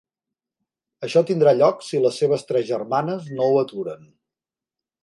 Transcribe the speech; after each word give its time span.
Això 1.07 1.23
tindrà 1.27 1.53
lloc 1.59 1.85
si 1.89 2.01
les 2.07 2.17
seves 2.23 2.47
tres 2.53 2.67
germanes 2.73 3.31
no 3.39 3.53
ho 3.53 3.63
aturen. 3.67 4.13